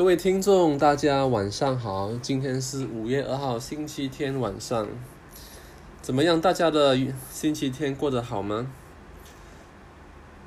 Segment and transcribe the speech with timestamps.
[0.00, 2.10] 各位听众，大家晚上好。
[2.22, 4.88] 今天是五月二号，星期天晚上，
[6.00, 6.40] 怎么样？
[6.40, 6.98] 大家的
[7.30, 8.66] 星期天过得好吗？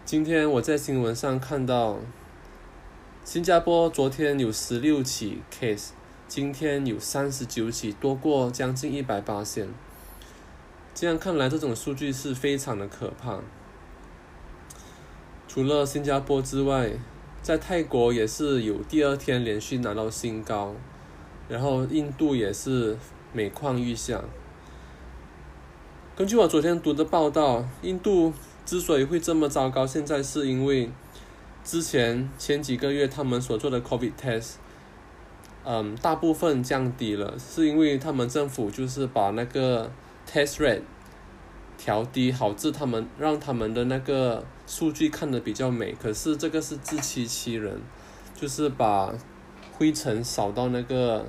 [0.04, 2.00] 今天我在新闻上看到，
[3.24, 5.90] 新加坡昨天有十六起 case，
[6.28, 9.70] 今天有三十九起，多过将近一百八线。
[10.96, 13.40] 这样看来，这种数据是非常的可怕。
[15.48, 16.94] 除了新加坡之外，
[17.44, 20.74] 在泰国也是有第二天连续拿到新高，
[21.50, 22.98] 然后印度也是
[23.34, 24.24] 每况愈下。
[26.16, 28.32] 根据我昨天读的报道，印度
[28.66, 30.90] 之所以会这么糟糕，现在是因为
[31.66, 34.54] 之前前几个月他们所做的 COVID test，
[35.66, 39.92] 嗯，大部分降低了，是因为他们政府就是把那个
[40.26, 40.84] test rate
[41.84, 44.46] 调低，好致他们让他们的那个。
[44.66, 47.82] 数据看得比较美，可是这个是自欺欺人，
[48.34, 49.14] 就是把
[49.74, 51.28] 灰尘扫到那个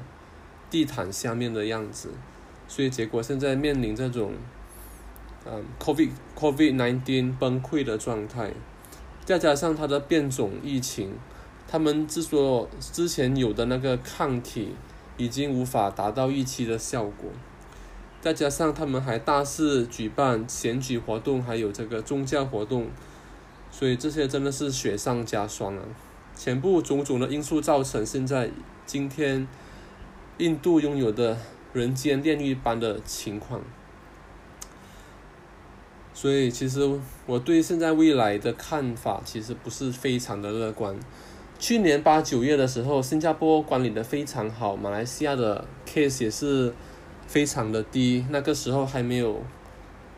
[0.70, 2.10] 地毯下面的样子，
[2.68, 4.34] 所以结果现在面临这种，
[5.44, 8.52] 嗯，COVID COVID nineteen 崩溃的状态，
[9.24, 11.18] 再加上它的变种疫情，
[11.66, 14.76] 他们之所之前有的那个抗体
[15.16, 17.28] 已经无法达到预期的效果，
[18.24, 22.86] 再加上他们还大肆举办选举活动，还有这个宗教活动。
[23.70, 25.82] 所以这些真的是雪上加霜啊！
[26.34, 28.50] 全部种种的因素造成现在
[28.86, 29.46] 今天
[30.38, 31.36] 印度拥有的
[31.74, 33.60] 人间炼狱般的情况。
[36.14, 40.98] 所以其实我对现在未来的看法其实不是非常的乐观。
[41.58, 46.72] 去年八九月的时候，新加坡管理的非常好，马来西亚的 case 也是
[47.34, 48.24] 非常的低。
[48.30, 49.42] 那个时候还没有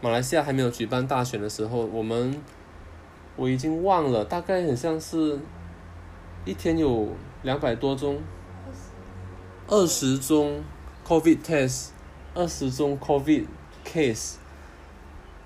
[0.02, 2.38] 马来西亚还没有举办大选的时候，我们。
[3.38, 5.38] 我已经忘了，大概很像是，
[6.46, 7.08] 一天有
[7.42, 8.18] 两百多宗，
[9.68, 10.62] 二十宗
[11.06, 11.88] COVID test，
[12.34, 13.44] 二十宗 COVID
[13.84, 14.36] case，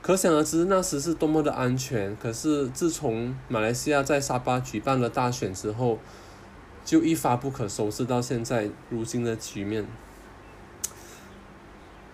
[0.00, 2.16] 可想而知那时是多么的安全。
[2.16, 5.98] 可是自从马来西亚在沙巴举办了大选之后，
[6.84, 9.84] 就一发不可收拾到现在如今的局面。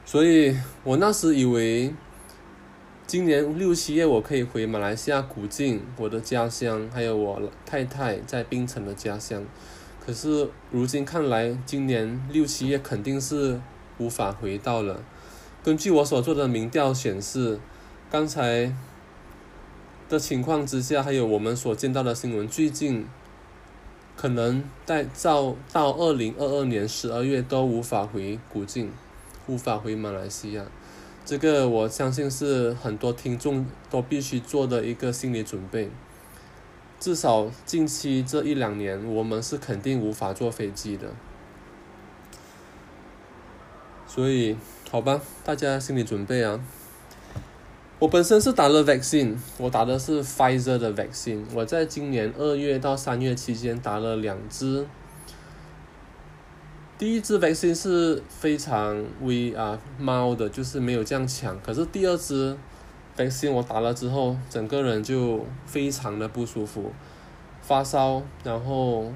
[0.07, 1.93] 所以我那时以为。
[3.09, 9.45] 今年六七月我可以回马来西亚古晋，我的家乡，还有我太太在槟城的家乡。
[10.05, 13.61] 可是如今看来，今年六七月肯定是
[13.99, 15.05] 无法回到了。
[15.63, 17.61] 根据我所做的民调显示，
[18.11, 18.75] 刚才
[20.09, 23.07] 的情况之下，还有我们所见到的新闻，最近
[24.17, 28.91] 可能在到到二零二二年十二月都无法回古晋，
[29.47, 30.65] 无法回马来西亚。
[31.25, 35.91] 这个我相信是很多听众都必须做的一个心理准备。
[36.99, 41.09] 至少近期这一两年，我们是肯定无法坐飞机的。
[44.07, 44.57] 所以，
[44.91, 46.61] 好吧，大家心理准备啊。
[47.99, 51.45] 我本身是打了 vaccine，我打的是 Pfizer 的 vaccine。
[51.55, 54.87] 我在今年二月到三月期间打了两支。
[56.99, 61.55] 第一支 vaccine 是非常微啊猫的，就是没有这样强。
[61.63, 62.57] 可是第二支
[63.15, 66.91] vaccine 我打了之后，整个人就非常的不舒服，
[67.61, 69.13] 发烧，然后，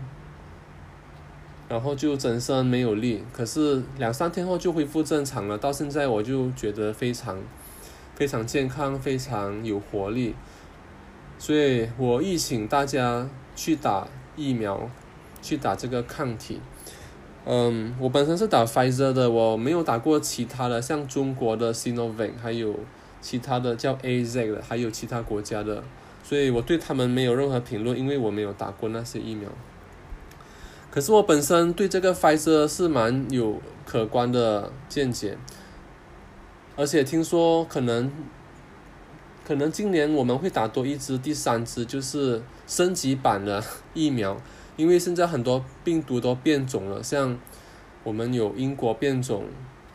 [1.70, 3.24] 然后就整身没有力。
[3.32, 5.56] 可是两三天后就恢复正常了。
[5.56, 7.38] 到现在我就觉得非常，
[8.14, 10.34] 非常健康，非常有活力。
[11.38, 13.26] 所以我亦请大家
[13.56, 14.90] 去打疫苗，
[15.40, 16.60] 去打这个抗体。
[17.46, 22.78] 嗯，我本身是打 Pfizer 的，我没有打过其他的，像中国的 Sinovac，还有
[23.22, 25.82] 其他的叫 AZ 的，还有其他国家的，
[26.22, 29.48] 所以我对他们没有任何评论，因为我没有打过那些疫苗。
[30.90, 35.38] 可是我本身对这个 Pfizer 是蛮有可观的见解，
[36.76, 38.12] 而且听说可能，
[39.46, 43.64] 可能今年我们会打多一支，第三支就是升级版的
[43.94, 44.36] 疫苗。
[44.80, 47.38] 因为现在很多病毒都变种了，像
[48.02, 49.44] 我们有英国变种、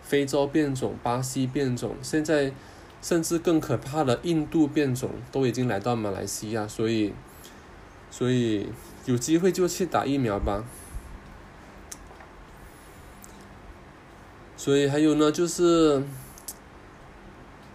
[0.04, 2.54] 非洲变种、巴西变种，现在
[3.02, 7.14] 甚至更可怕的印度变种都已经来到马来西亚，所以，
[8.12, 8.68] 所以
[9.06, 10.64] 有机会就去打疫苗吧。
[14.56, 16.04] 所以还有呢，就是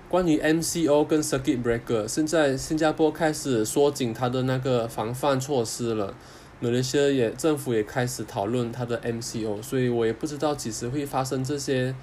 [0.09, 6.15] 关于 MCO 跟 Circuit Breaker，现在新加坡开始缩紧它的那个防范措施了。
[6.63, 11.95] 马来西亚也政府也开始讨论它的 MCO，所以我也不知道几时会发生这些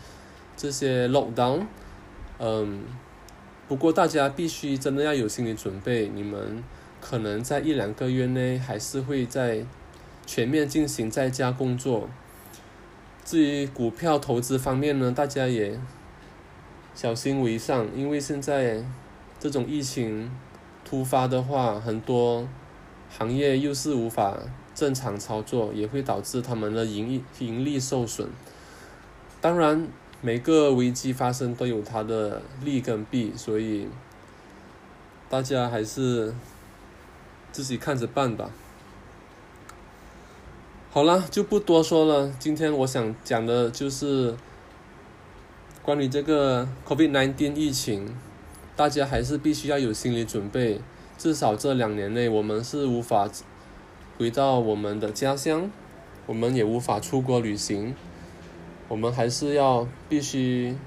[0.55, 1.67] 这些 lockdown。
[2.39, 2.83] 嗯，
[3.67, 6.63] 不过大家必须真的要有心理准备，你们
[6.99, 9.63] 可能在一两个月内还是会在
[10.25, 12.09] 全面进行在家工作。
[13.23, 15.79] 至于股票投资方面呢，大家也
[16.95, 18.83] 小心为上，因为现在
[19.39, 20.31] 这种疫情
[20.83, 22.47] 突发的话，很多
[23.17, 24.37] 行业又是无法
[24.75, 28.29] 正常操作，也会导致他们的盈利盈利受损。
[29.41, 29.87] 当然，
[30.21, 33.87] 每个危机发生都有它的利跟弊，所以
[35.29, 36.33] 大家还是
[37.51, 38.51] 自己看着办吧。
[40.91, 42.31] 好了，就不多说了。
[42.39, 44.35] 今天我想讲的就是
[45.81, 48.15] 关于这个 COVID-19 疫情，
[48.75, 50.79] 大家还是必须要有心理准备。
[51.17, 53.27] 至少这两年内，我们是无法
[54.19, 55.71] 回到我们的家乡，
[56.27, 57.95] 我们也无法出国旅行。
[58.87, 60.77] 我们还是要必须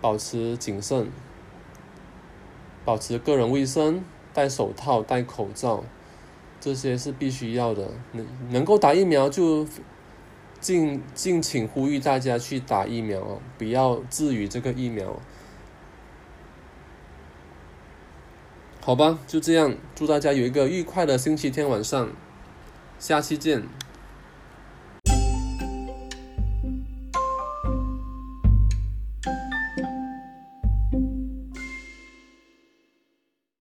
[0.00, 1.08] 保持谨慎，
[2.84, 5.82] 保持个人卫生，戴手套、戴口罩。
[6.60, 9.66] 这些是必须要的，能能够打疫苗就
[10.60, 15.18] 敬敬请呼吁大家去打疫苗，不要至于这个疫苗。
[18.84, 22.10] 好吧，就这样，祝大家有一个愉快的星期天晚上，
[22.98, 23.62] 下期见。